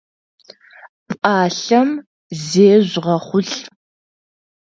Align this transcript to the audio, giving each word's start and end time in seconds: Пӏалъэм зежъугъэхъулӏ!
Пӏалъэм 1.07 1.89
зежъугъэхъулӏ! 2.47 3.55